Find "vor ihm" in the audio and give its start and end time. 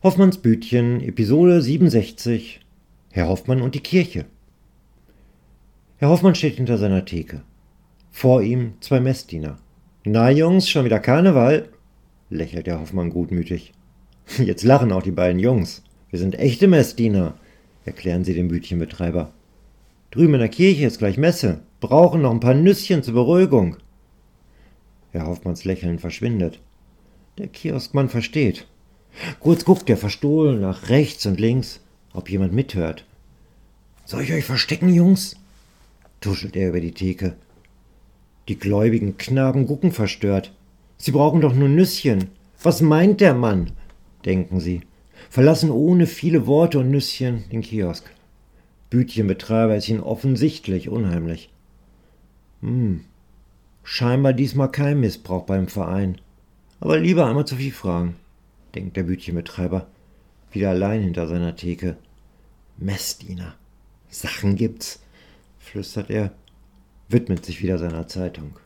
8.12-8.74